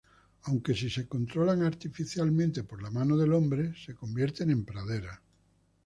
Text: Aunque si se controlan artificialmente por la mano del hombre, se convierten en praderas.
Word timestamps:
Aunque 0.45 0.73
si 0.73 0.89
se 0.89 1.07
controlan 1.07 1.61
artificialmente 1.61 2.63
por 2.63 2.81
la 2.81 2.89
mano 2.89 3.15
del 3.15 3.33
hombre, 3.33 3.75
se 3.77 3.93
convierten 3.93 4.49
en 4.49 4.65
praderas. 4.65 5.19